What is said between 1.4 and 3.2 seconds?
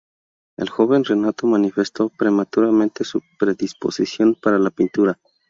manifestó prematuramente